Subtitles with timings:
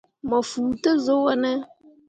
[0.29, 1.51] Mo fuu te zuu wo ne?